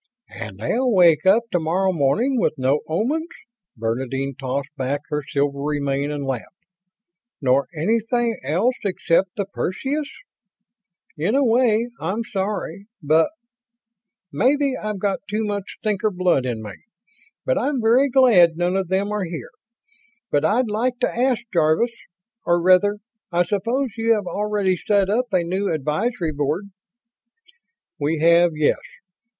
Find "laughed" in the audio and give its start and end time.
6.25-6.65